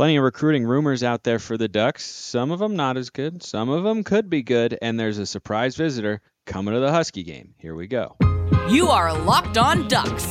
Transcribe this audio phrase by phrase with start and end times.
[0.00, 2.06] Plenty of recruiting rumors out there for the Ducks.
[2.06, 5.26] Some of them not as good, some of them could be good, and there's a
[5.26, 7.52] surprise visitor coming to the Husky game.
[7.58, 8.16] Here we go.
[8.70, 10.26] You are Locked On Ducks,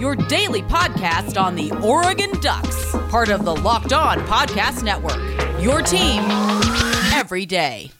[0.00, 5.22] your daily podcast on the Oregon Ducks, part of the Locked On Podcast Network.
[5.62, 6.24] Your team
[7.12, 7.92] every day.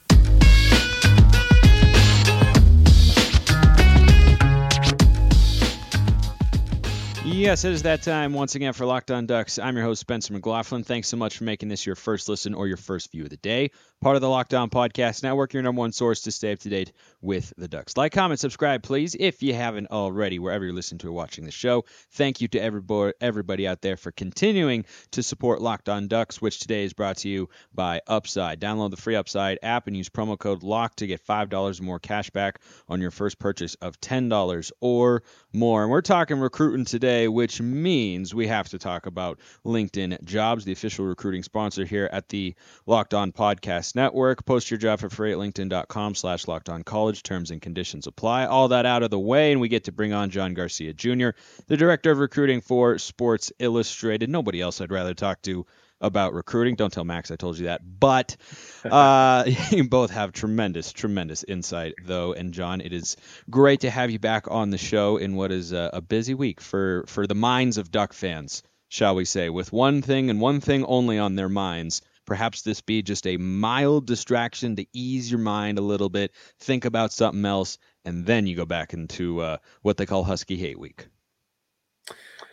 [7.24, 9.60] Yes, it is that time once again for Locked On Ducks.
[9.60, 10.82] I'm your host, Spencer McLaughlin.
[10.82, 13.36] Thanks so much for making this your first listen or your first view of the
[13.36, 13.70] day.
[14.00, 16.68] Part of the Locked On Podcast Network, your number one source to stay up to
[16.68, 17.96] date with the Ducks.
[17.96, 21.52] Like, comment, subscribe, please, if you haven't already, wherever you're listening to or watching the
[21.52, 21.84] show.
[22.10, 26.58] Thank you to everybody, everybody out there for continuing to support Locked On Ducks, which
[26.58, 28.60] today is brought to you by Upside.
[28.60, 32.30] Download the free Upside app and use promo code LOCK to get $5 more cash
[32.30, 35.82] back on your first purchase of $10 or more.
[35.82, 40.72] And we're talking recruiting today, which means we have to talk about LinkedIn Jobs, the
[40.72, 42.54] official recruiting sponsor here at the
[42.86, 44.44] Locked On Podcast Network.
[44.44, 47.22] Post your job for free at linkedin.com slash locked on college.
[47.22, 48.46] Terms and conditions apply.
[48.46, 51.30] All that out of the way, and we get to bring on John Garcia Jr.,
[51.66, 54.30] the director of recruiting for Sports Illustrated.
[54.30, 55.66] Nobody else I'd rather talk to
[56.02, 56.74] about recruiting.
[56.74, 57.80] Don't tell Max I told you that.
[58.00, 58.36] But
[58.84, 62.32] uh, you both have tremendous, tremendous insight, though.
[62.34, 63.16] And John, it is
[63.48, 66.60] great to have you back on the show in what is a, a busy week
[66.60, 70.60] for for the minds of Duck fans, shall we say, with one thing and one
[70.60, 72.02] thing only on their minds.
[72.24, 76.84] Perhaps this be just a mild distraction to ease your mind a little bit, think
[76.84, 80.78] about something else, and then you go back into uh, what they call Husky Hate
[80.78, 81.08] Week.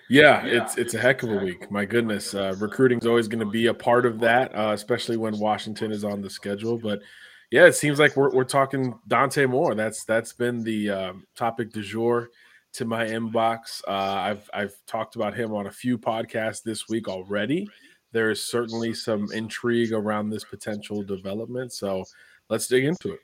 [0.10, 1.70] Yeah, it's it's a heck of a week.
[1.70, 5.18] My goodness, uh, recruiting is always going to be a part of that, uh, especially
[5.18, 6.80] when Washington is on the schedule.
[6.80, 7.02] But
[7.52, 9.76] yeah, it seems like we're, we're talking Dante Moore.
[9.76, 12.30] That's that's been the um, topic du jour
[12.74, 13.84] to my inbox.
[13.88, 17.68] Uh, I've I've talked about him on a few podcasts this week already.
[18.12, 21.72] There is certainly some intrigue around this potential development.
[21.72, 22.04] So
[22.50, 23.20] let's dig into it.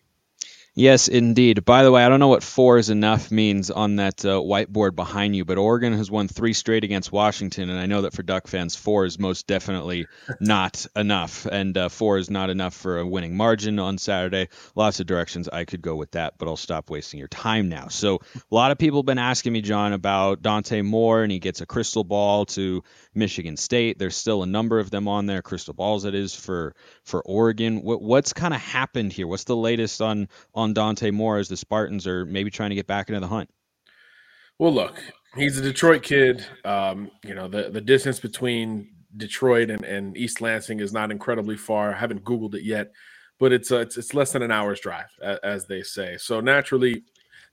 [0.77, 1.63] Yes, indeed.
[1.63, 4.93] By the way, I don't know what four is enough means on that uh, whiteboard
[4.93, 8.23] behind you, but Oregon has won three straight against Washington, and I know that for
[8.23, 10.07] Duck fans, four is most definitely
[10.41, 14.49] not enough, and uh, four is not enough for a winning margin on Saturday.
[14.75, 17.87] Lots of directions I could go with that, but I'll stop wasting your time now.
[17.87, 21.39] So, a lot of people have been asking me, John, about Dante Moore, and he
[21.39, 22.83] gets a crystal ball to
[23.15, 23.99] Michigan State.
[23.99, 27.81] There's still a number of them on there, crystal balls that is for for Oregon.
[27.81, 29.27] What, what's kind of happened here?
[29.27, 32.87] What's the latest on on Dante Moore as the Spartans are maybe trying to get
[32.87, 33.49] back into the hunt?
[34.59, 35.01] Well, look,
[35.35, 36.45] he's a Detroit kid.
[36.63, 41.57] Um, you know, the the distance between Detroit and, and East Lansing is not incredibly
[41.57, 41.93] far.
[41.93, 42.91] I haven't Googled it yet,
[43.39, 46.17] but it's it's, it's less than an hour's drive, as they say.
[46.17, 47.03] So naturally,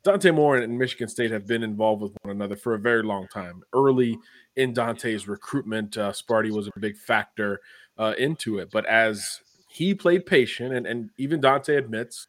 [0.04, 3.28] Dante Moore and Michigan State have been involved with one another for a very long
[3.28, 3.62] time.
[3.72, 4.18] Early
[4.56, 7.60] in Dante's recruitment, uh, Sparty was a big factor
[7.98, 8.70] uh, into it.
[8.72, 12.26] But as he played patient, and, and even Dante admits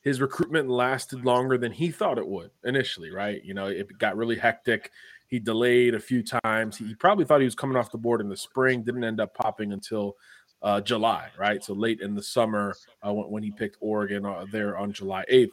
[0.00, 3.42] his recruitment lasted longer than he thought it would initially, right?
[3.44, 4.90] You know, it got really hectic.
[5.28, 6.76] He delayed a few times.
[6.76, 9.32] He probably thought he was coming off the board in the spring, didn't end up
[9.34, 10.16] popping until
[10.60, 11.62] uh, July, right?
[11.62, 12.74] So late in the summer
[13.06, 15.50] uh, when, when, he picked Oregon uh, there on July 8th.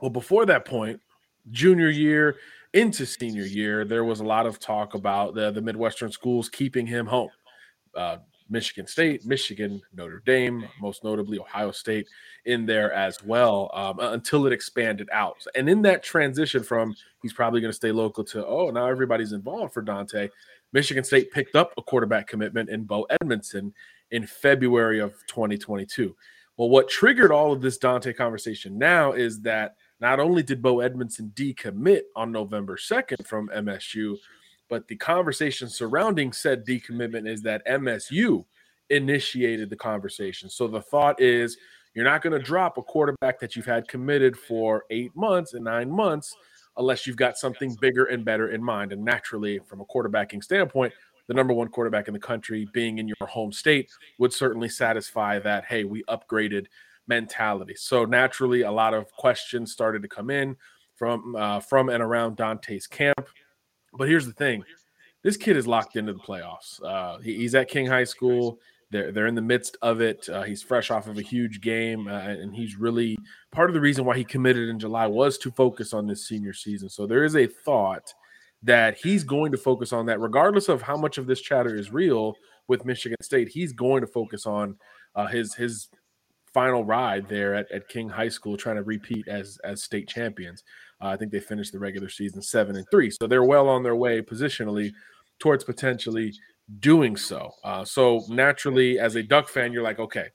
[0.00, 1.00] Well, before that point,
[1.50, 2.36] junior year
[2.72, 6.86] into senior year, there was a lot of talk about the, the Midwestern schools keeping
[6.86, 7.30] him home.
[7.94, 8.18] Uh,
[8.48, 12.06] Michigan State, Michigan, Notre Dame, most notably Ohio State
[12.44, 15.36] in there as well um, until it expanded out.
[15.54, 19.32] And in that transition from he's probably going to stay local to, oh, now everybody's
[19.32, 20.28] involved for Dante,
[20.72, 23.72] Michigan State picked up a quarterback commitment in Bo Edmondson
[24.10, 26.14] in February of 2022.
[26.56, 30.80] Well, what triggered all of this Dante conversation now is that not only did Bo
[30.80, 34.16] Edmondson decommit on November 2nd from MSU,
[34.68, 38.44] but the conversation surrounding said decommitment is that MSU
[38.90, 40.50] initiated the conversation.
[40.50, 41.56] So the thought is
[41.94, 45.64] you're not going to drop a quarterback that you've had committed for eight months and
[45.64, 46.36] nine months
[46.76, 48.92] unless you've got something bigger and better in mind.
[48.92, 50.92] And naturally, from a quarterbacking standpoint,
[51.26, 55.38] the number one quarterback in the country being in your home state would certainly satisfy
[55.40, 56.66] that, hey, we upgraded
[57.08, 57.74] mentality.
[57.76, 60.56] So naturally, a lot of questions started to come in
[60.94, 63.28] from uh, from and around Dante's camp.
[63.92, 64.64] But here's the thing:
[65.22, 66.82] this kid is locked into the playoffs.
[66.82, 68.58] Uh, he, he's at King High School.
[68.90, 70.28] They're they're in the midst of it.
[70.28, 73.16] Uh, he's fresh off of a huge game, uh, and he's really
[73.50, 76.52] part of the reason why he committed in July was to focus on this senior
[76.52, 76.88] season.
[76.88, 78.12] So there is a thought
[78.62, 81.92] that he's going to focus on that, regardless of how much of this chatter is
[81.92, 82.34] real
[82.68, 83.48] with Michigan State.
[83.48, 84.76] He's going to focus on
[85.14, 85.88] uh, his his
[86.56, 90.64] final ride there at, at King High School, trying to repeat as as state champions.
[91.02, 93.82] Uh, I think they finished the regular season seven and three, so they're well on
[93.82, 94.90] their way positionally
[95.38, 96.32] towards potentially
[96.80, 97.50] doing so.
[97.62, 100.28] Uh, so naturally, as a Duck fan, you're like, okay,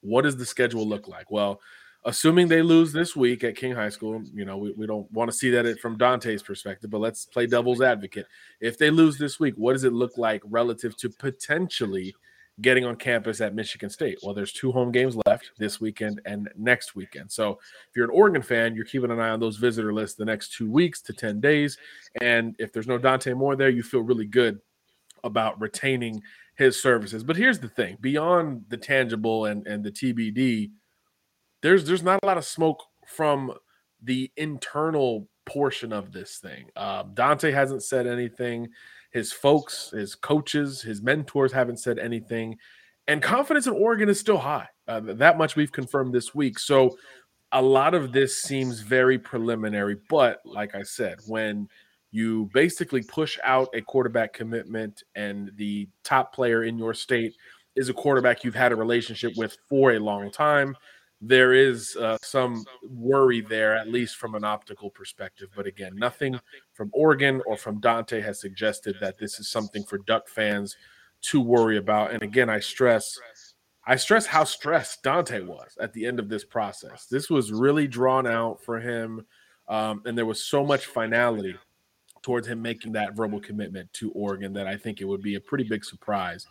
[0.00, 1.28] what does the schedule look like?
[1.28, 1.60] Well,
[2.04, 5.28] assuming they lose this week at King High School, you know, we, we don't want
[5.28, 8.26] to see that it, from Dante's perspective, but let's play devil's advocate.
[8.60, 12.14] If they lose this week, what does it look like relative to potentially
[12.60, 14.18] getting on campus at Michigan State?
[14.22, 17.30] Well, there's two home games left this weekend and next weekend.
[17.30, 20.24] So if you're an Oregon fan, you're keeping an eye on those visitor lists the
[20.24, 21.78] next two weeks to 10 days.
[22.20, 24.60] And if there's no Dante Moore there, you feel really good
[25.24, 26.22] about retaining
[26.56, 27.24] his services.
[27.24, 30.70] But here's the thing beyond the tangible and, and the TBD,
[31.62, 33.52] there's there's not a lot of smoke from
[34.02, 36.66] the internal portion of this thing.
[36.76, 38.68] Um, Dante hasn't said anything.
[39.18, 42.56] His folks, his coaches, his mentors haven't said anything.
[43.08, 44.68] And confidence in Oregon is still high.
[44.86, 46.58] Uh, that much we've confirmed this week.
[46.60, 46.96] So
[47.50, 49.96] a lot of this seems very preliminary.
[50.08, 51.66] But like I said, when
[52.12, 57.34] you basically push out a quarterback commitment and the top player in your state
[57.74, 60.76] is a quarterback you've had a relationship with for a long time
[61.20, 65.48] there is uh, some worry there, at least from an optical perspective.
[65.54, 66.38] But again, nothing
[66.74, 70.76] from Oregon or from Dante has suggested that this is something for Duck fans
[71.22, 72.12] to worry about.
[72.12, 73.18] And again, I stress,
[73.84, 77.06] I stress how stressed Dante was at the end of this process.
[77.06, 79.26] This was really drawn out for him,
[79.68, 81.56] um, and there was so much finality
[82.22, 85.40] towards him making that verbal commitment to Oregon that I think it would be a
[85.40, 86.46] pretty big surprise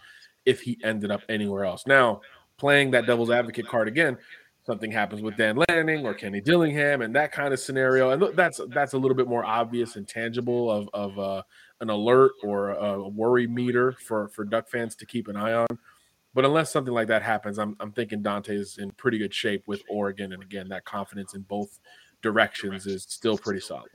[0.45, 1.85] if he ended up anywhere else.
[1.87, 2.21] Now,
[2.57, 4.17] playing that devil's advocate card again,
[4.67, 8.11] something happens with Dan Lanning or Kenny Dillingham and that kind of scenario.
[8.11, 11.41] And that's that's a little bit more obvious and tangible of of uh,
[11.79, 15.79] an alert or a worry meter for for Duck fans to keep an eye on.
[16.35, 19.63] But unless something like that happens, I'm I'm thinking Dante is in pretty good shape
[19.65, 21.79] with Oregon, and again, that confidence in both
[22.21, 23.89] directions is still pretty solid.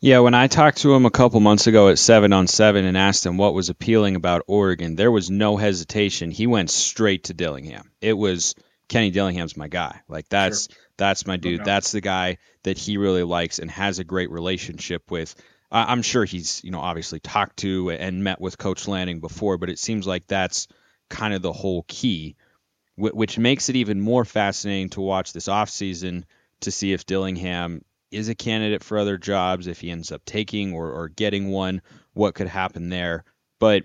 [0.00, 2.96] Yeah, when I talked to him a couple months ago at seven on seven and
[2.96, 6.30] asked him what was appealing about Oregon, there was no hesitation.
[6.30, 7.90] He went straight to Dillingham.
[8.00, 8.54] It was
[8.88, 10.00] Kenny Dillingham's my guy.
[10.08, 10.82] Like that's sure.
[10.96, 11.64] that's my dude.
[11.64, 15.34] That's the guy that he really likes and has a great relationship with.
[15.70, 19.68] I'm sure he's you know obviously talked to and met with Coach Lanning before, but
[19.68, 20.66] it seems like that's
[21.10, 22.36] kind of the whole key,
[22.96, 26.24] which makes it even more fascinating to watch this offseason
[26.60, 30.72] to see if Dillingham is a candidate for other jobs, if he ends up taking
[30.72, 31.82] or, or getting one,
[32.14, 33.24] what could happen there.
[33.58, 33.84] But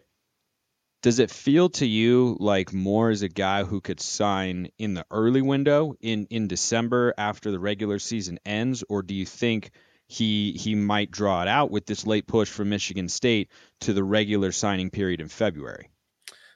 [1.03, 5.05] does it feel to you like Moore is a guy who could sign in the
[5.11, 9.71] early window in, in December after the regular season ends, or do you think
[10.07, 13.51] he he might draw it out with this late push from Michigan State
[13.81, 15.89] to the regular signing period in February?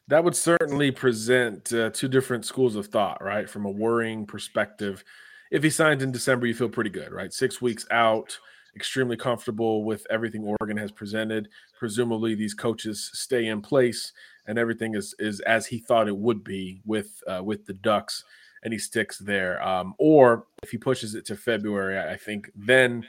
[0.07, 3.49] That would certainly present uh, two different schools of thought, right?
[3.49, 5.03] From a worrying perspective,
[5.51, 7.33] if he signs in December, you feel pretty good, right?
[7.33, 8.37] Six weeks out
[8.77, 11.49] extremely comfortable with everything Oregon has presented.
[11.79, 14.13] Presumably, these coaches stay in place
[14.47, 18.23] and everything is is as he thought it would be with uh, with the Ducks,
[18.63, 19.61] and he sticks there.
[19.65, 23.05] Um, or if he pushes it to February, I think then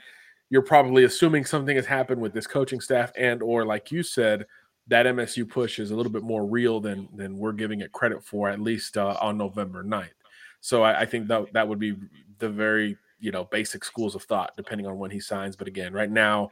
[0.49, 4.45] you're probably assuming something has happened with this coaching staff, and or like you said,
[4.87, 8.23] that MSU push is a little bit more real than than we're giving it credit
[8.23, 10.09] for, at least uh, on November 9th.
[10.61, 11.95] So I, I think that that would be
[12.39, 15.55] the very you know basic schools of thought, depending on when he signs.
[15.55, 16.51] But again, right now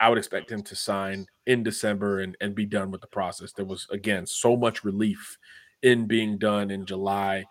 [0.00, 3.52] I would expect him to sign in December and, and be done with the process.
[3.52, 5.36] There was, again, so much relief
[5.82, 7.44] in being done in July,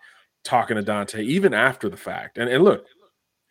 [0.44, 2.38] talking to Dante, even after the fact.
[2.38, 2.86] And, and look,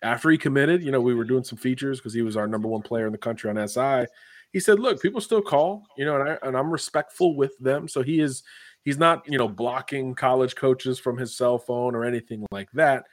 [0.01, 2.67] after he committed, you know, we were doing some features because he was our number
[2.67, 4.07] one player in the country on SI.
[4.51, 7.87] He said, look, people still call, you know, and, I, and I'm respectful with them.
[7.87, 8.43] So he is,
[8.83, 13.05] he's not, you know, blocking college coaches from his cell phone or anything like that.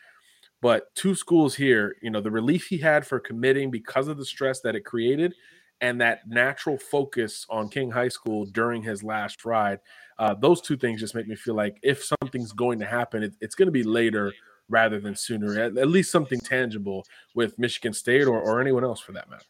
[0.62, 4.24] But two schools here, you know, the relief he had for committing because of the
[4.24, 5.34] stress that it created–
[5.80, 9.80] and that natural focus on King High School during his last ride.
[10.18, 13.34] Uh, those two things just make me feel like if something's going to happen, it,
[13.40, 14.32] it's going to be later
[14.68, 15.60] rather than sooner.
[15.60, 17.04] At, at, least something tangible
[17.34, 19.44] with Michigan State or, or anyone else for that matter.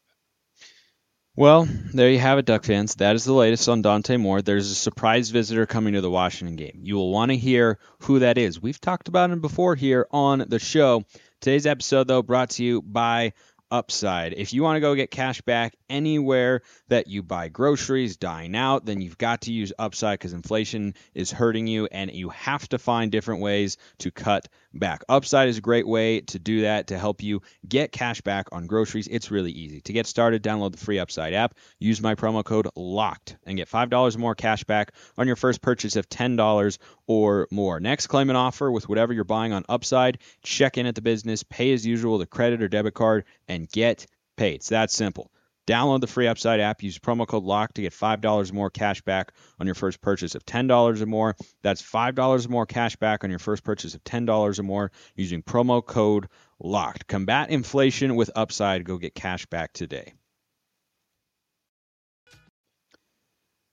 [1.36, 2.94] Well, there you have it, Duck fans.
[2.96, 4.40] That is the latest on Dante Moore.
[4.40, 6.78] There's a surprise visitor coming to the Washington game.
[6.82, 8.62] You will want to hear who that is.
[8.62, 11.02] We've talked about him before here on the show.
[11.40, 13.32] Today's episode, though, brought to you by
[13.74, 14.34] upside.
[14.34, 18.84] If you want to go get cash back anywhere that you buy groceries, dine out,
[18.84, 22.78] then you've got to use upside because inflation is hurting you and you have to
[22.78, 25.02] find different ways to cut back.
[25.08, 28.68] Upside is a great way to do that to help you get cash back on
[28.68, 29.08] groceries.
[29.08, 29.80] It's really easy.
[29.80, 33.68] To get started, download the free Upside app, use my promo code LOCKED, and get
[33.68, 37.80] $5 more cash back on your first purchase of $10 or more.
[37.80, 41.42] Next, claim an offer with whatever you're buying on Upside, check in at the business,
[41.42, 44.06] pay as usual with a credit or debit card, and get
[44.36, 44.56] paid.
[44.56, 45.30] It's that simple.
[45.66, 46.82] Download the free Upside app.
[46.82, 50.44] Use promo code LOCK to get $5 more cash back on your first purchase of
[50.44, 51.36] $10 or more.
[51.62, 55.84] That's $5 more cash back on your first purchase of $10 or more using promo
[55.84, 56.28] code
[56.60, 57.06] LOCKED.
[57.06, 58.84] Combat inflation with Upside.
[58.84, 60.12] Go get cash back today.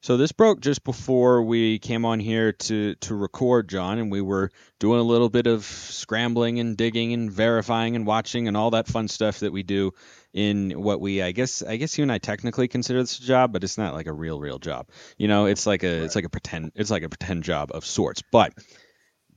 [0.01, 4.19] So this broke just before we came on here to to record, John, and we
[4.19, 8.71] were doing a little bit of scrambling and digging and verifying and watching and all
[8.71, 9.91] that fun stuff that we do
[10.33, 13.53] in what we I guess I guess you and I technically consider this a job,
[13.53, 14.89] but it's not like a real real job.
[15.19, 16.03] You know, it's like a right.
[16.03, 18.23] it's like a pretend it's like a pretend job of sorts.
[18.31, 18.53] But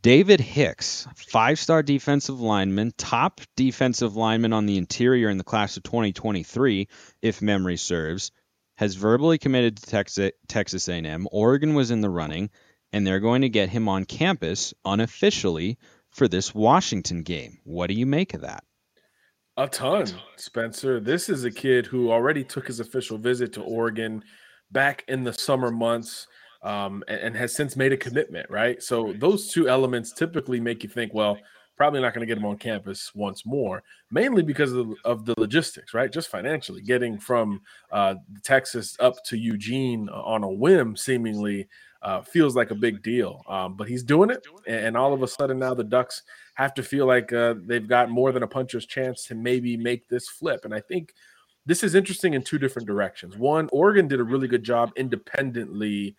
[0.01, 5.83] David Hicks, five-star defensive lineman, top defensive lineman on the interior in the class of
[5.83, 6.89] 2023,
[7.21, 8.31] if memory serves
[8.77, 11.29] has verbally committed to Texas, Texas A&M.
[11.31, 12.51] Oregon was in the running,
[12.93, 15.79] and they're going to get him on campus unofficially
[16.11, 17.59] for this Washington game.
[17.65, 18.65] What do you make of that?
[19.57, 20.99] A ton, Spencer.
[20.99, 24.23] This is a kid who already took his official visit to Oregon
[24.73, 26.27] back in the summer months
[26.65, 28.83] um, and, and has since made a commitment, right?
[28.83, 31.39] So those two elements typically make you think, well,
[31.77, 35.25] probably not going to get him on campus once more, mainly because of the, of
[35.25, 36.13] the logistics, right?
[36.13, 41.69] Just financially, getting from uh, Texas up to Eugene on a whim seemingly
[42.03, 43.43] uh, feels like a big deal.
[43.49, 46.23] Um, but he's doing it, and all of a sudden now the Ducks
[46.55, 50.09] have to feel like uh, they've got more than a puncher's chance to maybe make
[50.09, 50.65] this flip.
[50.65, 51.15] And I think
[51.67, 53.37] this is interesting in two different directions.
[53.37, 56.15] One, Oregon did a really good job independently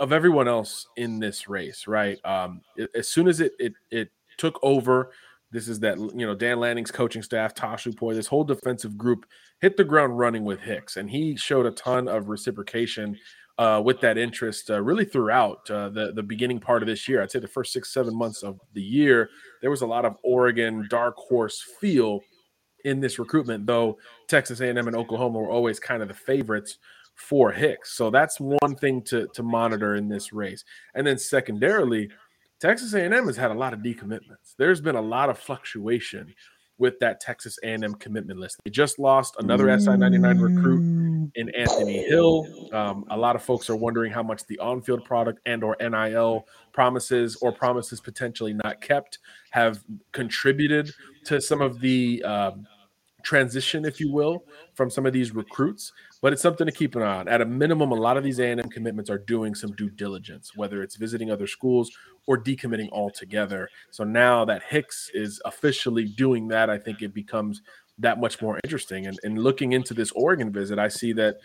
[0.00, 2.18] of everyone else in this race, right?
[2.24, 2.62] Um,
[2.94, 5.12] as soon as it it it took over.
[5.50, 9.26] This is that you know Dan Lanning's coaching staff, Tosh Lupoi, this whole defensive group
[9.60, 13.16] hit the ground running with Hicks, and he showed a ton of reciprocation
[13.58, 17.22] uh, with that interest uh, really throughout uh, the the beginning part of this year.
[17.22, 19.30] I'd say the first six seven months of the year,
[19.60, 22.20] there was a lot of Oregon dark horse feel
[22.84, 26.78] in this recruitment, though Texas A&M and Oklahoma were always kind of the favorites
[27.16, 27.96] for Hicks.
[27.96, 30.64] So that's one thing to to monitor in this race,
[30.94, 32.10] and then secondarily
[32.60, 34.54] Texas A&M has had a lot of decommitments.
[34.56, 36.34] There's been a lot of fluctuation
[36.78, 38.56] with that Texas A&M commitment list.
[38.64, 42.46] They just lost another SI99 recruit in Anthony Hill.
[42.72, 46.46] Um, a lot of folks are wondering how much the on-field product and or NIL
[46.72, 49.18] promises or promises potentially not kept
[49.50, 50.92] have contributed
[51.24, 52.66] to some of the um,
[53.24, 57.02] transition, if you will, from some of these recruits but it's something to keep an
[57.02, 57.28] eye on.
[57.28, 60.82] At a minimum, a lot of these A&M commitments are doing some due diligence, whether
[60.82, 61.90] it's visiting other schools
[62.28, 63.70] or decommitting altogether.
[63.90, 67.62] So now that Hicks is officially doing that, I think it becomes
[67.98, 69.06] that much more interesting.
[69.06, 71.38] And, and looking into this Oregon visit, I see that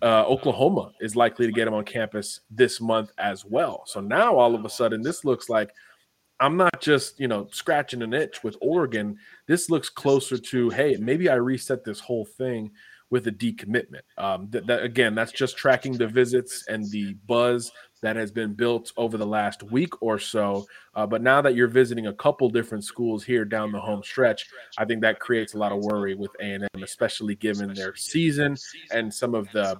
[0.00, 3.84] uh, Oklahoma is likely to get him on campus this month as well.
[3.86, 5.70] So now all of a sudden, this looks like
[6.40, 9.18] I'm not just, you know, scratching an itch with Oregon.
[9.46, 12.70] This looks closer to, hey, maybe I reset this whole thing
[13.10, 14.02] with a decommitment.
[14.16, 18.54] Um, that, that again, that's just tracking the visits and the buzz that has been
[18.54, 20.66] built over the last week or so.
[20.94, 24.48] Uh, but now that you're visiting a couple different schools here down the home stretch,
[24.78, 28.56] I think that creates a lot of worry with A&M, especially given their season
[28.92, 29.78] and some of the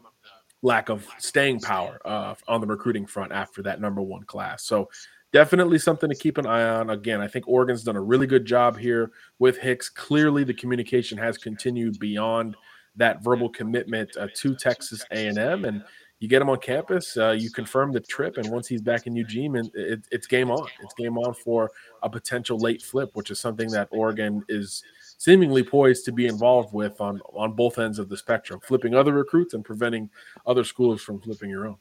[0.62, 4.64] lack of staying power uh, on the recruiting front after that number one class.
[4.64, 4.90] So
[5.32, 6.90] definitely something to keep an eye on.
[6.90, 9.88] Again, I think Oregon's done a really good job here with Hicks.
[9.88, 12.56] Clearly, the communication has continued beyond–
[13.00, 15.82] that verbal commitment uh, to Texas A&M, and
[16.18, 17.16] you get him on campus.
[17.16, 20.50] Uh, you confirm the trip, and once he's back in Eugene, and it, it's game
[20.50, 20.68] on.
[20.82, 21.70] It's game on for
[22.02, 24.82] a potential late flip, which is something that Oregon is
[25.16, 29.14] seemingly poised to be involved with on on both ends of the spectrum, flipping other
[29.14, 30.10] recruits and preventing
[30.46, 31.76] other schools from flipping your own.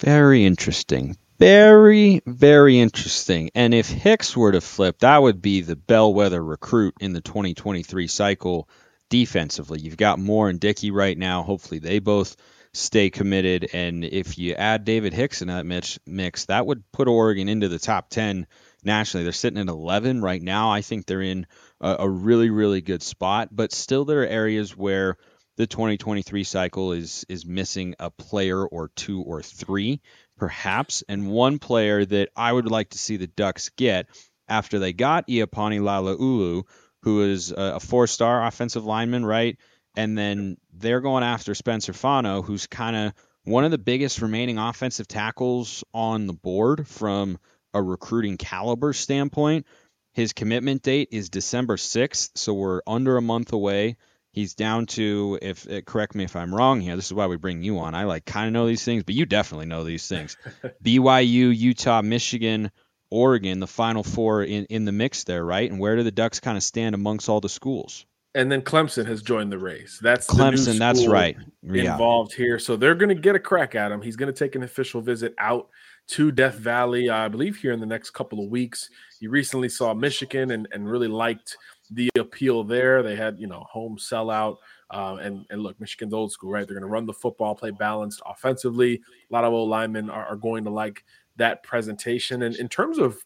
[0.00, 1.16] Very interesting.
[1.38, 3.50] Very, very interesting.
[3.54, 8.06] And if Hicks were to flip, that would be the bellwether recruit in the 2023
[8.06, 8.68] cycle
[9.10, 9.80] defensively.
[9.80, 11.42] You've got Moore and Dickey right now.
[11.42, 12.36] Hopefully, they both
[12.72, 13.68] stay committed.
[13.72, 15.66] And if you add David Hicks in that
[16.06, 18.46] mix, that would put Oregon into the top 10
[18.84, 19.24] nationally.
[19.24, 20.70] They're sitting at 11 right now.
[20.70, 21.46] I think they're in
[21.80, 23.48] a, a really, really good spot.
[23.52, 25.16] But still, there are areas where
[25.56, 30.00] the 2023 cycle is is missing a player or two or three,
[30.38, 31.02] perhaps.
[31.08, 34.06] And one player that I would like to see the Ducks get
[34.48, 36.64] after they got Iapani Laloulu
[37.02, 39.56] who is a four star offensive lineman, right?
[39.96, 43.12] And then they're going after Spencer Fano, who's kind of
[43.44, 47.38] one of the biggest remaining offensive tackles on the board from
[47.74, 49.66] a recruiting caliber standpoint.
[50.12, 53.96] His commitment date is December 6th, so we're under a month away.
[54.32, 56.94] He's down to if uh, correct me if I'm wrong here.
[56.94, 57.96] This is why we bring you on.
[57.96, 60.36] I like kind of know these things, but you definitely know these things.
[60.84, 62.70] BYU, Utah, Michigan,
[63.10, 65.70] Oregon, the Final Four in, in the mix there, right?
[65.70, 68.06] And where do the Ducks kind of stand amongst all the schools?
[68.34, 69.98] and then Clemson has joined the race.
[70.00, 70.78] That's Clemson.
[70.78, 71.36] that's right.
[71.62, 71.92] Yeah.
[71.92, 74.00] Involved here, so they're going to get a crack at him.
[74.00, 75.68] He's going to take an official visit out
[76.08, 78.88] to Death Valley, I believe, here in the next couple of weeks.
[79.18, 81.56] He recently saw Michigan and, and really liked
[81.90, 83.02] the appeal there.
[83.02, 84.58] They had you know home sellout.
[84.90, 86.66] Uh, and and look, Michigan's old school, right?
[86.66, 88.94] They're going to run the football, play balanced offensively.
[89.30, 91.04] A lot of old linemen are, are going to like
[91.40, 92.42] that presentation.
[92.42, 93.18] And in terms of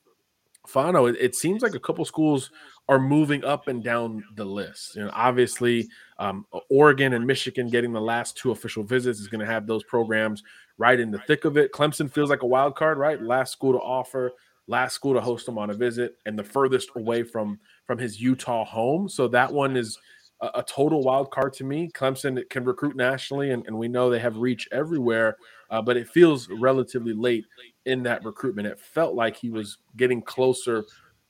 [0.66, 2.50] Fano, it, it, seems like a couple schools
[2.88, 4.96] are moving up and down the list.
[4.96, 9.44] You know, obviously, um, Oregon and Michigan getting the last two official visits is going
[9.44, 10.42] to have those programs
[10.78, 11.72] right in the thick of it.
[11.72, 13.20] Clemson feels like a wild card, right?
[13.20, 14.32] Last school to offer,
[14.66, 18.20] last school to host him on a visit, and the furthest away from from his
[18.20, 19.08] Utah home.
[19.08, 19.98] So that one is
[20.40, 21.90] a, a total wild card to me.
[21.94, 25.36] Clemson can recruit nationally, and, and we know they have reach everywhere,
[25.70, 27.44] uh, but it feels relatively late
[27.86, 28.68] in that recruitment.
[28.68, 30.84] It felt like he was getting closer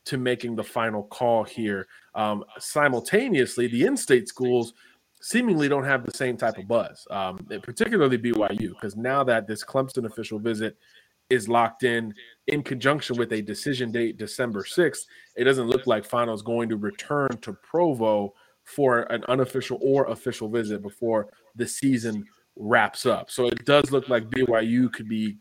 [0.06, 1.86] to making the final call here.
[2.14, 4.74] Um, simultaneously, the in-state schools
[5.20, 9.64] seemingly don't have the same type of buzz, um, particularly BYU, because now that this
[9.64, 10.76] Clemson official visit
[11.30, 12.12] is locked in
[12.48, 16.68] in conjunction with a decision date December 6th, it doesn't look like Fano is going
[16.68, 22.26] to return to Provo for an unofficial or official visit before the season
[22.56, 23.30] wraps up.
[23.30, 25.36] So it does look like BYU could be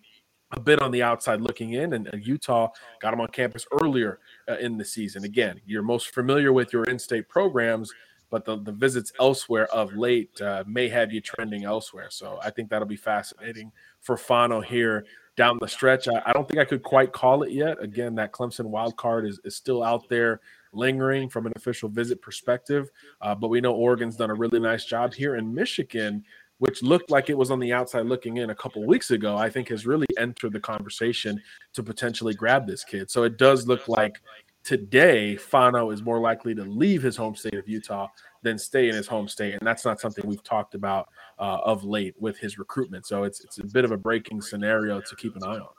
[0.51, 2.69] a bit on the outside looking in, and, and Utah
[3.01, 5.23] got them on campus earlier uh, in the season.
[5.23, 7.91] Again, you're most familiar with your in-state programs,
[8.29, 12.07] but the, the visits elsewhere of late uh, may have you trending elsewhere.
[12.09, 15.05] So I think that'll be fascinating for Fano here
[15.35, 16.07] down the stretch.
[16.07, 17.81] I, I don't think I could quite call it yet.
[17.81, 20.41] Again, that Clemson wild card is, is still out there
[20.71, 22.89] lingering from an official visit perspective,
[23.21, 26.23] uh, but we know Oregon's done a really nice job here in Michigan
[26.59, 29.49] which looked like it was on the outside looking in a couple weeks ago, I
[29.49, 31.41] think has really entered the conversation
[31.73, 33.09] to potentially grab this kid.
[33.11, 34.21] So it does look like
[34.63, 38.07] today Fano is more likely to leave his home state of Utah
[38.41, 41.83] than stay in his home state, and that's not something we've talked about uh, of
[41.83, 43.05] late with his recruitment.
[43.05, 45.69] So it's it's a bit of a breaking scenario to keep an eye on.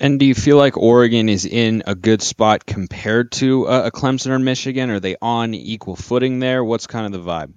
[0.00, 4.30] And do you feel like Oregon is in a good spot compared to a Clemson
[4.30, 4.90] or Michigan?
[4.90, 6.64] Are they on equal footing there?
[6.64, 7.52] What's kind of the vibe?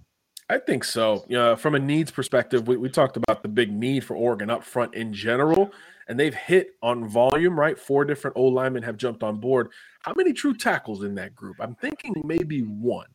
[0.50, 1.26] I think so.
[1.28, 4.64] Know, from a needs perspective, we, we talked about the big need for Oregon up
[4.64, 5.72] front in general,
[6.08, 7.78] and they've hit on volume, right?
[7.78, 9.70] Four different old linemen have jumped on board.
[10.02, 11.58] How many true tackles in that group?
[11.60, 13.08] I'm thinking maybe one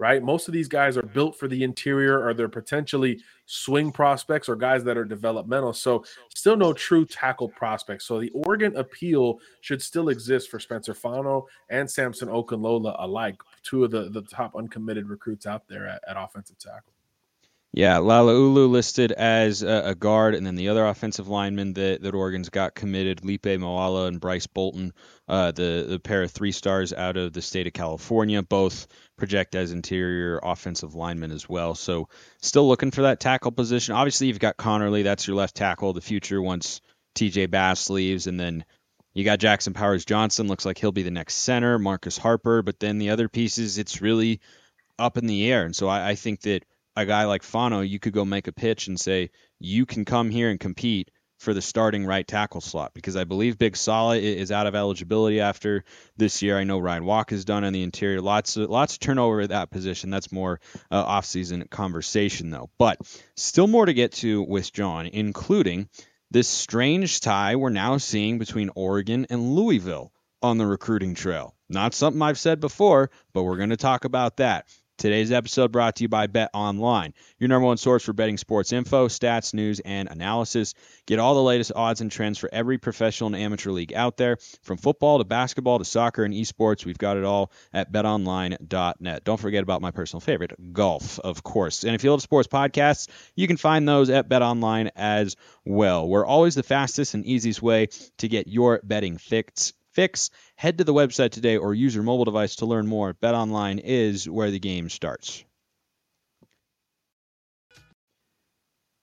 [0.00, 0.22] right?
[0.22, 4.56] Most of these guys are built for the interior or they're potentially swing prospects or
[4.56, 5.74] guys that are developmental.
[5.74, 8.06] So, still no true tackle prospects.
[8.06, 13.84] So, the Oregon appeal should still exist for Spencer Fano and Samson Okunlola alike, two
[13.84, 16.94] of the, the top uncommitted recruits out there at, at offensive tackle.
[17.72, 22.48] Yeah, Laloulu listed as a, guard, and then the other offensive linemen that, that Oregon's
[22.48, 24.92] got committed, Lipe Moala and Bryce Bolton,
[25.28, 29.54] uh, the, the pair of three stars out of the state of California, both project
[29.54, 31.76] as interior offensive linemen as well.
[31.76, 32.08] So
[32.42, 33.94] still looking for that tackle position.
[33.94, 36.80] Obviously, you've got Conerly, that's your left tackle, the future once
[37.14, 38.64] TJ Bass leaves, and then
[39.14, 42.80] you got Jackson Powers Johnson, looks like he'll be the next center, Marcus Harper, but
[42.80, 44.40] then the other pieces, it's really
[44.98, 45.64] up in the air.
[45.64, 46.64] And so I, I think that
[47.00, 50.30] a guy like Fano, you could go make a pitch and say, you can come
[50.30, 51.10] here and compete
[51.40, 55.40] for the starting right tackle slot because I believe Big Sala is out of eligibility
[55.40, 55.84] after
[56.18, 56.58] this year.
[56.58, 58.20] I know Ryan Walk has done on the interior.
[58.20, 60.10] Lots of lots of turnover at that position.
[60.10, 60.60] That's more
[60.90, 62.68] uh, offseason conversation though.
[62.78, 62.98] But
[63.36, 65.88] still more to get to with John, including
[66.30, 71.54] this strange tie we're now seeing between Oregon and Louisville on the recruiting trail.
[71.70, 74.66] Not something I've said before, but we're going to talk about that.
[75.00, 78.70] Today's episode brought to you by Bet Online, your number one source for betting sports
[78.70, 80.74] info, stats, news, and analysis.
[81.06, 84.36] Get all the latest odds and trends for every professional and amateur league out there,
[84.60, 86.84] from football to basketball to soccer and esports.
[86.84, 89.24] We've got it all at betonline.net.
[89.24, 91.84] Don't forget about my personal favorite, golf, of course.
[91.84, 95.34] And if you love sports podcasts, you can find those at BetOnline as
[95.64, 96.06] well.
[96.06, 100.30] We're always the fastest and easiest way to get your betting fix fix.
[100.56, 103.12] Head to the website today or use your mobile device to learn more.
[103.12, 105.44] BetOnline is where the game starts.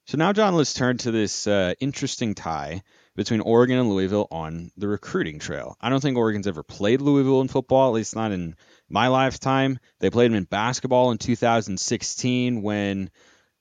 [0.08, 2.82] So now, John, let's turn to this uh, interesting tie
[3.14, 5.76] between Oregon and Louisville on the recruiting trail.
[5.80, 8.56] I don't think Oregon's ever played Louisville in football, at least not in
[8.88, 9.78] my lifetime.
[10.00, 13.10] They played them in basketball in 2016 when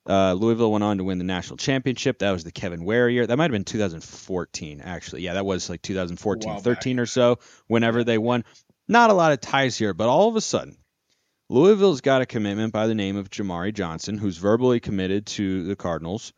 [0.08, 2.20] uh, Louisville went on to win the national championship.
[2.20, 3.28] That was the Kevin Ware year.
[3.28, 5.22] That might have been 2014, actually.
[5.24, 8.46] Yeah, that was like 2014, 13 or so, whenever they won.
[8.88, 10.78] Not a lot of ties here, but all of a sudden,
[11.50, 15.76] Louisville's got a commitment by the name of Jamari Johnson, who's verbally committed to the
[15.76, 16.34] Cardinals,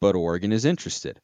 [0.00, 1.20] but Oregon is interested.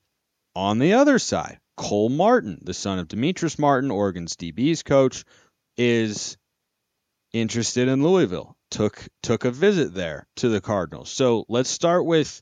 [0.54, 5.24] On the other side, Cole Martin, the son of Demetrius Martin, Oregon's DB's coach,
[5.76, 6.36] is
[7.34, 8.56] interested in Louisville.
[8.70, 11.10] Took took a visit there to the Cardinals.
[11.10, 12.40] So let's start with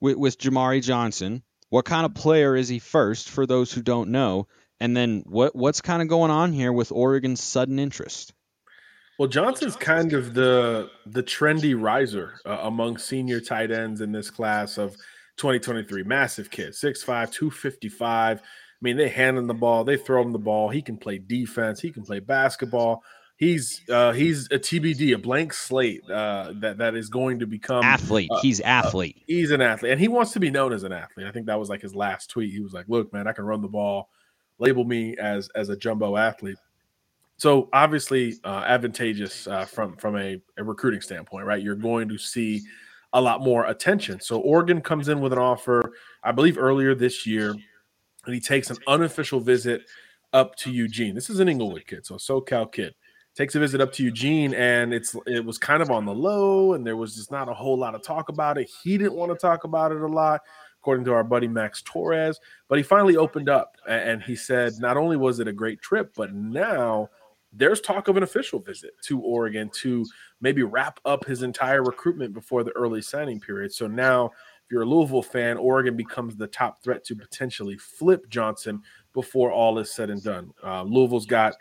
[0.00, 1.42] with, with Jamari Johnson.
[1.68, 4.46] What kind of player is he first for those who don't know?
[4.80, 8.32] And then what what's kind of going on here with Oregon's sudden interest?
[9.18, 14.30] Well, Johnson's kind of the the trendy riser uh, among senior tight ends in this
[14.30, 14.96] class of
[15.36, 16.04] 2023.
[16.04, 18.40] Massive kid, 6'5, 255.
[18.40, 18.42] I
[18.80, 20.70] mean, they hand him the ball, they throw him the ball.
[20.70, 23.02] He can play defense, he can play basketball.
[23.40, 27.82] He's uh, he's a TBD, a blank slate uh, that that is going to become
[27.82, 28.28] athlete.
[28.30, 29.16] Uh, he's athlete.
[29.18, 31.26] Uh, he's an athlete, and he wants to be known as an athlete.
[31.26, 32.52] I think that was like his last tweet.
[32.52, 34.10] He was like, "Look, man, I can run the ball.
[34.58, 36.58] Label me as as a jumbo athlete."
[37.38, 41.62] So obviously uh, advantageous uh, from from a, a, recruiting standpoint, right?
[41.62, 42.60] You're going to see
[43.14, 44.20] a lot more attention.
[44.20, 47.52] So Oregon comes in with an offer, I believe earlier this year,
[48.26, 49.80] and he takes an unofficial visit
[50.34, 51.14] up to Eugene.
[51.14, 52.94] This is an Inglewood kid, so SoCal kid
[53.34, 56.74] takes a visit up to Eugene, and it's it was kind of on the low,
[56.74, 58.70] and there was just not a whole lot of talk about it.
[58.82, 60.42] He didn't want to talk about it a lot
[60.80, 62.40] according to our buddy Max Torres.
[62.68, 66.12] But he finally opened up and he said, not only was it a great trip,
[66.16, 67.10] but now
[67.52, 70.06] there's talk of an official visit to Oregon to
[70.40, 73.72] maybe wrap up his entire recruitment before the early signing period.
[73.72, 78.28] So now, if you're a Louisville fan, Oregon becomes the top threat to potentially flip
[78.28, 80.52] Johnson before all is said and done.
[80.64, 81.56] Uh, Louisville's got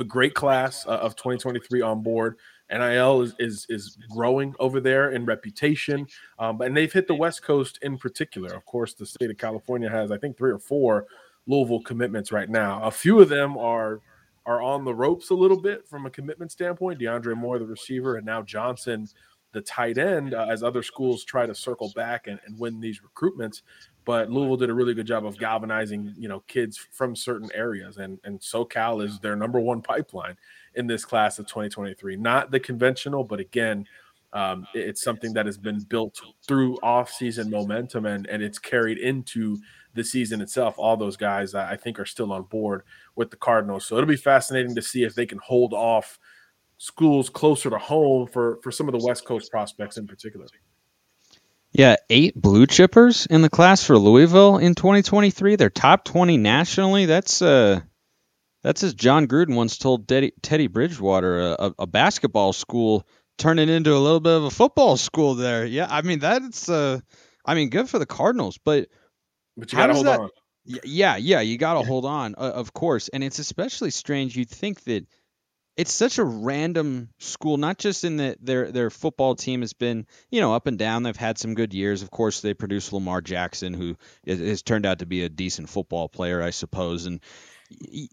[0.00, 2.36] a great class uh, of 2023 on board.
[2.70, 6.06] NIL is, is is growing over there in reputation,
[6.38, 8.54] um, and they've hit the West Coast in particular.
[8.54, 11.06] Of course, the state of California has, I think, three or four
[11.46, 12.80] Louisville commitments right now.
[12.82, 14.00] A few of them are
[14.46, 17.00] are on the ropes a little bit from a commitment standpoint.
[17.00, 19.08] DeAndre Moore, the receiver, and now Johnson,
[19.52, 23.00] the tight end, uh, as other schools try to circle back and, and win these
[23.00, 23.62] recruitments.
[24.04, 27.98] But Louisville did a really good job of galvanizing, you know, kids from certain areas,
[27.98, 30.36] and and SoCal is their number one pipeline
[30.74, 32.16] in this class of 2023.
[32.16, 33.86] Not the conventional, but again,
[34.32, 39.58] um, it's something that has been built through off-season momentum, and and it's carried into
[39.94, 40.76] the season itself.
[40.78, 42.82] All those guys, I think, are still on board
[43.16, 43.86] with the Cardinals.
[43.86, 46.18] So it'll be fascinating to see if they can hold off
[46.80, 50.46] schools closer to home for for some of the West Coast prospects in particular.
[51.72, 55.54] Yeah, eight blue chippers in the class for Louisville in 2023.
[55.54, 57.04] They're top 20 nationally.
[57.04, 57.80] That's uh,
[58.62, 63.06] that's as John Gruden once told Teddy, Teddy Bridgewater, a, a, basketball school
[63.38, 65.64] turning into a little bit of a football school there.
[65.64, 66.98] Yeah, I mean that's uh,
[67.44, 68.88] I mean good for the Cardinals, but
[69.56, 70.30] but you got to hold that, on.
[70.64, 73.08] Yeah, yeah, you got to hold on, uh, of course.
[73.08, 74.34] And it's especially strange.
[74.34, 75.06] You'd think that
[75.76, 80.06] it's such a random school, not just in that their their football team has been,
[80.30, 81.02] you know, up and down.
[81.02, 82.02] They've had some good years.
[82.02, 86.08] Of course, they produced Lamar Jackson, who has turned out to be a decent football
[86.08, 87.06] player, I suppose.
[87.06, 87.20] And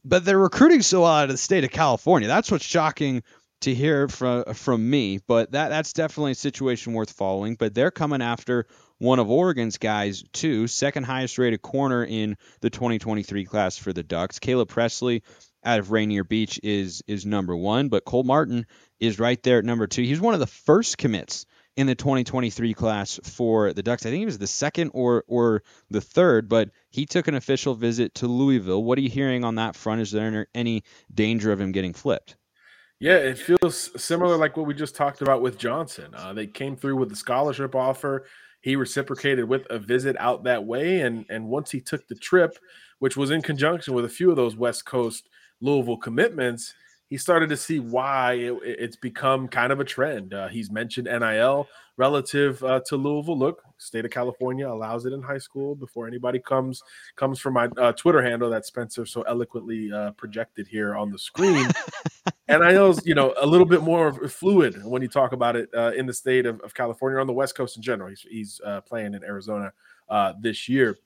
[0.05, 2.27] but they're recruiting so well out of the state of California.
[2.27, 3.23] That's what's shocking
[3.61, 5.19] to hear from from me.
[5.25, 7.55] But that that's definitely a situation worth following.
[7.55, 8.67] But they're coming after
[8.99, 14.03] one of Oregon's guys, too, second highest rated corner in the 2023 class for the
[14.03, 14.39] Ducks.
[14.39, 15.23] Caleb Presley
[15.63, 18.65] out of Rainier Beach is is number one, but Cole Martin
[18.99, 20.03] is right there at number two.
[20.03, 24.05] He was one of the first commits in the 2023 class for the Ducks.
[24.05, 27.75] I think he was the second or or the third, but he took an official
[27.75, 28.83] visit to Louisville.
[28.83, 30.01] What are you hearing on that front?
[30.01, 32.35] Is there any danger of him getting flipped?
[32.99, 36.15] Yeah, it feels similar like what we just talked about with Johnson.
[36.15, 38.25] Uh, they came through with the scholarship offer
[38.61, 41.01] he reciprocated with a visit out that way.
[41.01, 42.57] And and once he took the trip,
[42.99, 45.29] which was in conjunction with a few of those West Coast
[45.61, 46.73] Louisville commitments,
[47.09, 50.33] he started to see why it, it's become kind of a trend.
[50.33, 53.37] Uh, he's mentioned NIL relative uh, to Louisville.
[53.37, 56.83] Look, state of California allows it in high school before anybody comes
[57.15, 61.19] comes from my uh, Twitter handle that Spencer so eloquently uh, projected here on the
[61.19, 61.67] screen.
[62.49, 66.05] NIL's you know a little bit more fluid when you talk about it uh, in
[66.05, 68.09] the state of, of, California on the West Coast in general.
[68.09, 69.73] He's, he's uh, playing in Arizona
[70.09, 70.97] uh, this year.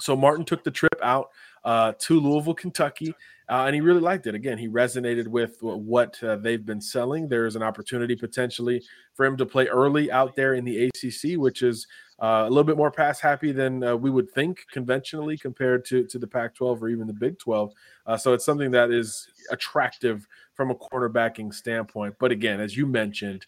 [0.00, 1.30] So Martin took the trip out
[1.66, 3.14] to Louisville, Kentucky
[3.48, 4.34] uh, and he really liked it.
[4.34, 7.28] Again, he resonated with what uh, they've been selling.
[7.28, 8.82] There is an opportunity potentially
[9.14, 11.86] for him to play early out there in the ACC, which is
[12.20, 16.04] uh, a little bit more pass happy than uh, we would think conventionally compared to,
[16.06, 17.72] to the Pac 12 or even the Big 12.
[18.06, 22.16] Uh, so it's something that is attractive from a quarterbacking standpoint.
[22.18, 23.46] But again, as you mentioned,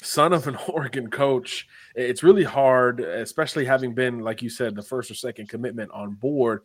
[0.00, 4.82] son of an Oregon coach, it's really hard, especially having been, like you said, the
[4.82, 6.62] first or second commitment on board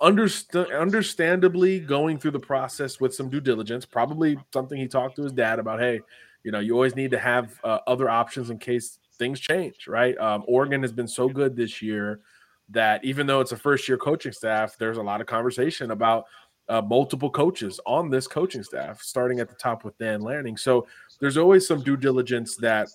[0.00, 5.22] Underst- understandably going through the process with some due diligence probably something he talked to
[5.22, 6.00] his dad about hey
[6.42, 10.18] you know you always need to have uh, other options in case things change right
[10.18, 12.20] um, oregon has been so good this year
[12.68, 16.24] that even though it's a first year coaching staff there's a lot of conversation about
[16.68, 20.56] uh, multiple coaches on this coaching staff, starting at the top with Dan Lanning.
[20.56, 20.86] So
[21.20, 22.88] there's always some due diligence that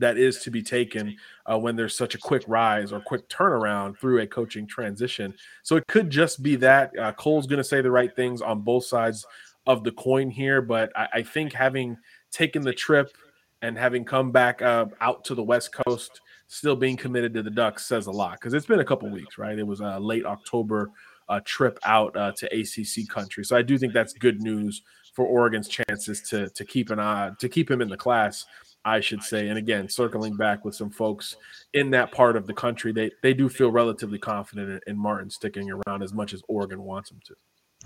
[0.00, 1.16] that is to be taken
[1.50, 5.34] uh, when there's such a quick rise or quick turnaround through a coaching transition.
[5.62, 8.60] So it could just be that uh, Cole's going to say the right things on
[8.60, 9.26] both sides
[9.66, 11.96] of the coin here, but I, I think having
[12.30, 13.16] taken the trip
[13.62, 17.50] and having come back uh, out to the West Coast, still being committed to the
[17.50, 19.58] Ducks says a lot because it's been a couple weeks, right?
[19.58, 20.90] It was a late October
[21.28, 24.82] uh, trip out uh, to ACC country, so I do think that's good news
[25.12, 28.46] for Oregon's chances to to keep an eye to keep him in the class.
[28.84, 31.36] I should say, and again, circling back with some folks
[31.72, 35.30] in that part of the country, they they do feel relatively confident in, in Martin
[35.30, 37.34] sticking around as much as Oregon wants him to.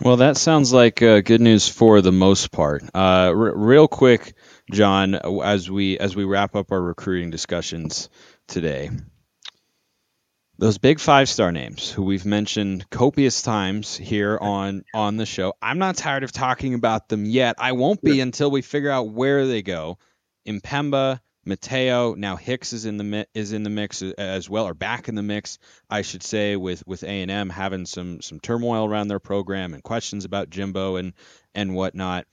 [0.01, 2.83] Well, that sounds like uh, good news for the most part.
[2.95, 4.35] Uh, r- real quick,
[4.73, 8.09] John, as we as we wrap up our recruiting discussions
[8.49, 8.91] today,
[10.59, 15.55] those big five star names who we've mentioned copious times here on on the show.
[15.63, 17.57] I'm not tired of talking about them yet.
[17.59, 19.99] I won't be until we figure out where they go.
[20.47, 25.09] M'Pemba, Matayo, now Hicks is in the is in the mix as well, or back
[25.09, 25.59] in the mix,
[25.91, 29.75] I should say, with with A and M having some some turmoil around their program
[29.75, 31.13] and questions about Jimbo and
[31.55, 32.27] and whatnot.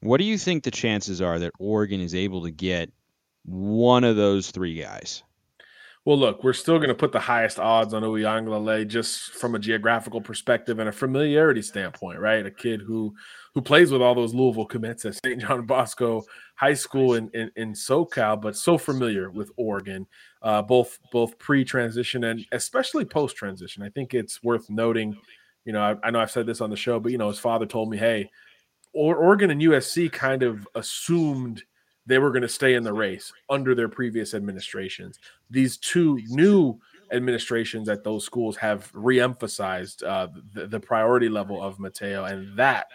[0.00, 2.92] What do you think the chances are that Oregon is able to get
[3.44, 5.22] one of those three guys?
[6.08, 9.58] Well, look, we're still going to put the highest odds on Uiagalelei just from a
[9.58, 12.46] geographical perspective and a familiarity standpoint, right?
[12.46, 13.14] A kid who
[13.54, 15.38] who plays with all those Louisville commits at St.
[15.38, 16.22] John Bosco
[16.54, 20.06] High School in, in, in SoCal, but so familiar with Oregon,
[20.40, 23.82] uh, both both pre-transition and especially post-transition.
[23.82, 25.14] I think it's worth noting.
[25.66, 27.38] You know, I, I know I've said this on the show, but you know, his
[27.38, 28.30] father told me, "Hey,
[28.94, 31.64] Oregon and USC kind of assumed."
[32.08, 35.18] They were going to stay in the race under their previous administrations.
[35.50, 36.80] These two new
[37.12, 42.86] administrations at those schools have reemphasized uh, the, the priority level of Matayo, and that,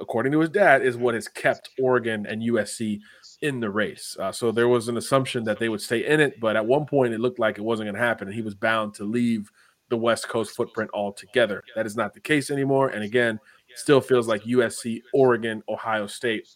[0.00, 3.00] according to his dad, is what has kept Oregon and USC
[3.42, 4.16] in the race.
[4.18, 6.86] Uh, so there was an assumption that they would stay in it, but at one
[6.86, 9.52] point it looked like it wasn't going to happen, and he was bound to leave
[9.90, 11.62] the West Coast footprint altogether.
[11.76, 13.38] That is not the case anymore, and again,
[13.74, 16.48] still feels like USC, Oregon, Ohio State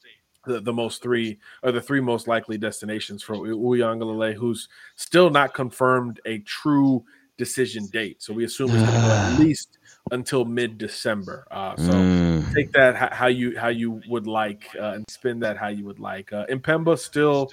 [0.44, 5.54] the, the most three or the three most likely destinations for Uiagalelei, who's still not
[5.54, 7.04] confirmed a true
[7.38, 8.22] decision date.
[8.22, 9.78] So we assume it's going to go at least
[10.10, 11.46] until mid December.
[11.50, 12.54] Uh, so mm.
[12.54, 15.98] take that how you how you would like uh, and spin that how you would
[15.98, 16.32] like.
[16.32, 17.50] Uh, M'Pemba still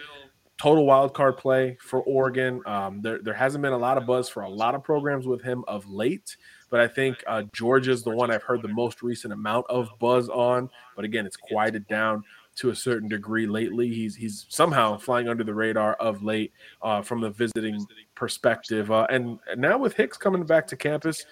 [0.60, 2.62] total wild card play for Oregon.
[2.66, 5.42] Um, there there hasn't been a lot of buzz for a lot of programs with
[5.42, 6.36] him of late.
[6.70, 10.30] But I think uh, Georgia's the one I've heard the most recent amount of buzz
[10.30, 10.70] on.
[10.96, 12.24] But again, it's quieted down
[12.56, 13.90] to a certain degree lately.
[13.90, 17.86] He's he's somehow flying under the radar of late uh, from the visiting
[18.16, 18.92] perspective.
[18.92, 21.26] Uh, and, now with Hicks coming back to campus,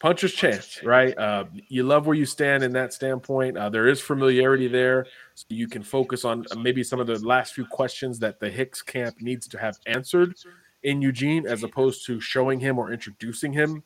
[0.00, 1.16] puncher's chance, right?
[1.16, 3.56] Uh, you love where you stand in that standpoint.
[3.56, 7.54] Uh, there is familiarity there, so you can focus on maybe some of the last
[7.54, 10.34] few questions that the Hicks camp needs to have answered
[10.82, 13.82] in Eugene, as opposed to showing him or introducing him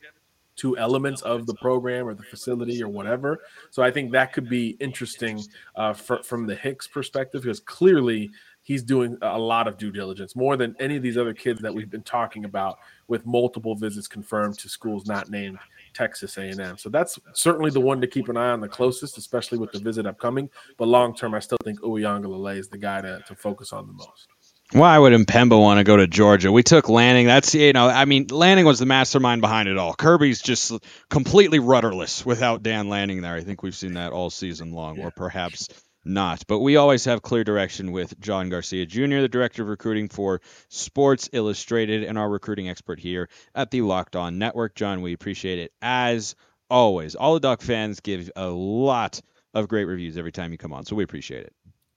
[0.56, 3.40] to elements of the program or the facility or whatever.
[3.70, 5.42] So I think that could be interesting
[5.76, 8.30] uh, for, from the Hicks perspective because clearly
[8.62, 11.72] he's doing a lot of due diligence more than any of these other kids that
[11.72, 15.58] we've been talking about with multiple visits confirmed to schools not named
[15.92, 16.78] Texas A&M.
[16.78, 19.78] So that's certainly the one to keep an eye on the closest, especially with the
[19.78, 20.48] visit upcoming.
[20.78, 23.92] But long term, I still think Uiagalelei is the guy to, to focus on the
[23.92, 24.28] most.
[24.72, 26.50] Why would M'Pemba want to go to Georgia?
[26.50, 27.26] We took Lanning.
[27.26, 29.94] That's you know, I mean, Lanning was the mastermind behind it all.
[29.94, 30.72] Kirby's just
[31.10, 33.34] completely rudderless without Dan Lanning there.
[33.34, 35.06] I think we've seen that all season long, yeah.
[35.06, 35.68] or perhaps
[36.04, 36.44] not.
[36.48, 40.40] But we always have clear direction with John Garcia Jr., the director of recruiting for
[40.68, 44.74] Sports Illustrated, and our recruiting expert here at the Locked On Network.
[44.74, 46.34] John, we appreciate it as
[46.70, 47.14] always.
[47.14, 49.20] All the Duck fans give a lot
[49.52, 51.52] of great reviews every time you come on, so we appreciate it.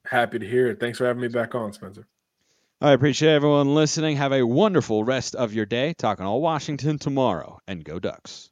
[0.06, 0.80] Happy to hear it.
[0.80, 2.06] Thanks for having me back on, Spencer.
[2.80, 4.18] I appreciate everyone listening.
[4.18, 5.94] Have a wonderful rest of your day.
[5.98, 8.50] Talking all Washington tomorrow, and go Ducks.